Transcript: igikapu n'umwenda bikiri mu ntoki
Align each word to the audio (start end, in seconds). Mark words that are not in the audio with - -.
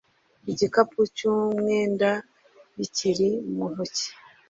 igikapu 0.51 0.99
n'umwenda 1.17 2.09
bikiri 2.77 3.29
mu 3.55 3.65
ntoki 3.71 4.07